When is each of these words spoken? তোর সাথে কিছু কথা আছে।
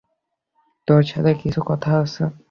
তোর 0.87 1.01
সাথে 1.03 1.31
কিছু 1.33 1.59
কথা 1.65 1.91
আছে। 1.97 2.23